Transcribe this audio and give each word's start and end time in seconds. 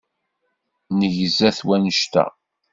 Negza-t 0.99 1.59
wannect-a. 1.67 2.25